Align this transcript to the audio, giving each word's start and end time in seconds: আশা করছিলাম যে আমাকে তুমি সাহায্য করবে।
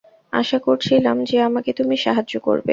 আশা 0.33 0.57
করছিলাম 0.59 1.17
যে 1.23 1.37
আমাকে 1.41 1.71
তুমি 1.73 1.95
সাহায্য 1.97 2.33
করবে। 2.39 2.69